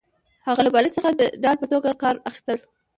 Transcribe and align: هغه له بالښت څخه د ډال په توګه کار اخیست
هغه 0.47 0.61
له 0.65 0.69
بالښت 0.73 0.95
څخه 0.97 1.09
د 1.19 1.21
ډال 1.43 1.57
په 1.61 1.67
توګه 1.73 1.89
کار 2.03 2.15
اخیست 2.29 2.47